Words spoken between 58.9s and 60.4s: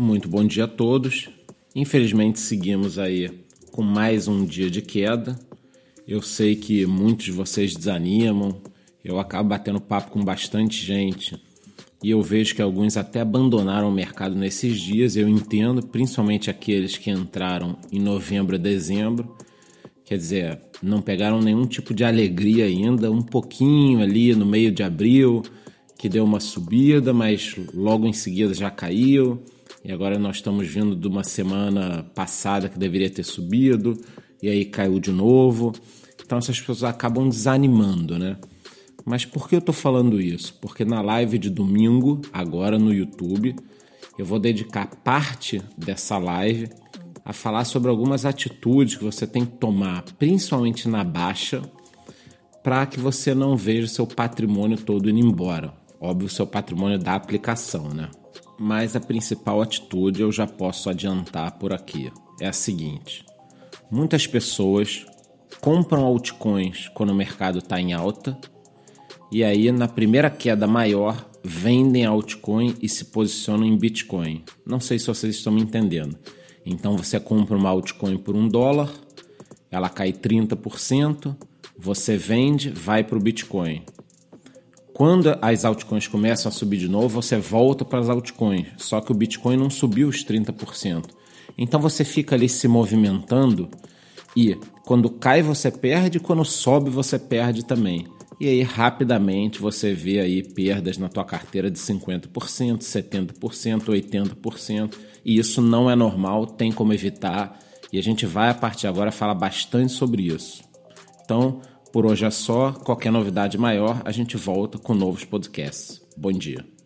a principal atitude eu